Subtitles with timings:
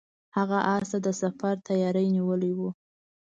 [0.37, 2.59] هغه اس ته د سفر تیاری نیولی و.